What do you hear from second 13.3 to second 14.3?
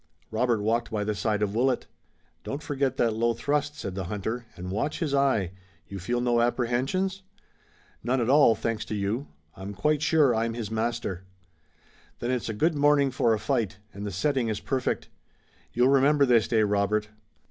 a fight, and the